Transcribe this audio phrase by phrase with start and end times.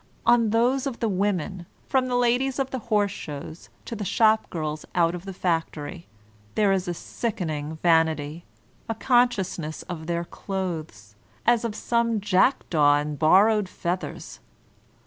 [0.25, 4.49] On those of the women, from the ladies of the horse shows to the shop
[4.49, 6.07] girls out of the factory,
[6.55, 8.43] there is a sickening vanity,
[8.89, 11.13] a consciousness of their clothes,
[11.45, 14.39] as of some jackdaw in borrowed feathers.